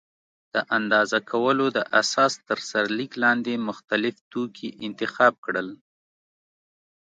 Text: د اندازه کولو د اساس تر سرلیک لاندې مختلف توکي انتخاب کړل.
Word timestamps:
د 0.53 0.55
اندازه 0.77 1.19
کولو 1.31 1.65
د 1.77 1.79
اساس 2.01 2.33
تر 2.47 2.57
سرلیک 2.69 3.11
لاندې 3.23 3.53
مختلف 3.69 4.15
توکي 4.31 4.69
انتخاب 4.87 5.33
کړل. 5.45 5.69